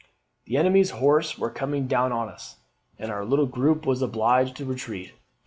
"The 0.45 0.57
enemy's 0.57 0.89
horse 0.89 1.37
were 1.37 1.51
coming 1.51 1.85
down 1.85 2.11
on 2.11 2.27
us, 2.27 2.57
and 2.97 3.11
our 3.11 3.23
little 3.23 3.45
group 3.45 3.85
was 3.85 4.01
obliged 4.01 4.55
to 4.55 4.65
retreat. 4.65 5.11